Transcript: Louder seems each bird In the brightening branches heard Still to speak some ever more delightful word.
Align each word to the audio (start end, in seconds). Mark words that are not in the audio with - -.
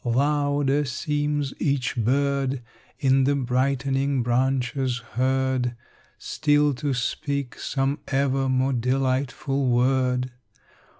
Louder 0.03 0.83
seems 0.83 1.53
each 1.59 1.95
bird 1.95 2.63
In 2.97 3.25
the 3.25 3.35
brightening 3.35 4.23
branches 4.23 4.97
heard 5.11 5.75
Still 6.17 6.73
to 6.73 6.91
speak 6.95 7.55
some 7.59 7.99
ever 8.07 8.49
more 8.49 8.73
delightful 8.73 9.67
word. 9.69 10.31